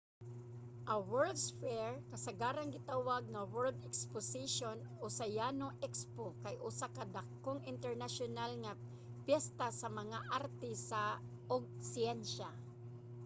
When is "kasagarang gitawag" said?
2.11-3.23